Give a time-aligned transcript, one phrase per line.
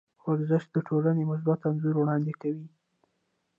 [0.27, 2.67] ورزش د ټولنې مثبت انځور وړاندې کوي.